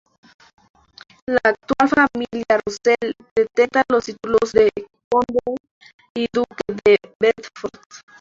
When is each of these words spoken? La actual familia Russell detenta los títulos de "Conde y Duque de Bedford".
La 1.27 1.39
actual 1.43 1.87
familia 1.89 2.59
Russell 2.65 3.13
detenta 3.35 3.83
los 3.87 4.05
títulos 4.05 4.51
de 4.51 4.71
"Conde 5.11 5.57
y 6.17 6.25
Duque 6.33 6.79
de 6.83 6.97
Bedford". 7.19 7.79